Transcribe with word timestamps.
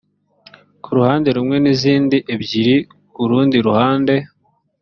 ku 0.83 0.89
ruhande 0.97 1.29
rumwe 1.37 1.57
n 1.59 1.65
izindi 1.73 2.17
ebyiri 2.33 2.75
ku 3.13 3.21
rundi 3.29 3.57
ruhande 3.67 4.15